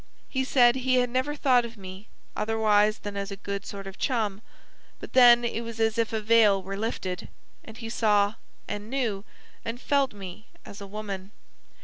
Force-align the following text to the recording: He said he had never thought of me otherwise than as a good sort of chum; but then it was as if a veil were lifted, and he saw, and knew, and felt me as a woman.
He 0.29 0.43
said 0.43 0.77
he 0.77 0.95
had 0.95 1.11
never 1.11 1.35
thought 1.35 1.63
of 1.63 1.77
me 1.77 2.07
otherwise 2.35 2.97
than 2.97 3.15
as 3.15 3.29
a 3.29 3.35
good 3.35 3.67
sort 3.67 3.85
of 3.85 3.99
chum; 3.99 4.41
but 4.99 5.13
then 5.13 5.43
it 5.45 5.61
was 5.61 5.79
as 5.79 5.99
if 5.99 6.11
a 6.11 6.19
veil 6.21 6.59
were 6.63 6.75
lifted, 6.75 7.27
and 7.63 7.77
he 7.77 7.87
saw, 7.87 8.33
and 8.67 8.89
knew, 8.89 9.23
and 9.63 9.79
felt 9.79 10.11
me 10.11 10.47
as 10.65 10.81
a 10.81 10.87
woman. 10.87 11.29